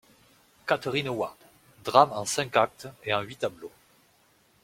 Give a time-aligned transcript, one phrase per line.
[0.65, 1.37] =Catherine Howard.=
[1.83, 3.69] Drame en cinq actes et en huit tableaux.